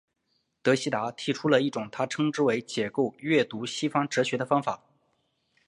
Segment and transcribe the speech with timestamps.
[0.63, 4.81] 德希达提出了一种他称之为解构阅读西方哲学的方法。